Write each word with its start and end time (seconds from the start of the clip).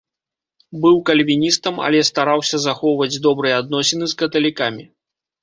Быў 0.85 0.95
кальвіністам, 1.09 1.75
але 1.89 1.99
стараўся 2.09 2.57
захоўваць 2.65 3.09
добрыя 3.27 3.61
адносіны 3.67 4.05
з 4.17 4.19
каталікамі. 4.25 4.83